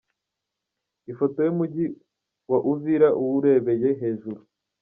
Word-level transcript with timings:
Ifoto 1.11 1.39
y’Umujyi 1.45 1.85
wa 2.51 2.59
Uvira 2.71 3.07
uwurebeye 3.21 3.89
hejuru 4.01 4.39